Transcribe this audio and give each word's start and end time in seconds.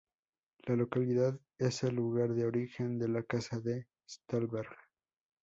La 0.65 0.75
localidad 0.75 1.39
es 1.59 1.83
el 1.83 1.93
lugar 1.93 2.33
de 2.33 2.47
origen 2.47 2.97
de 2.97 3.07
la 3.07 3.21
Casa 3.21 3.59
de 3.59 3.85
Stolberg. 4.09 4.75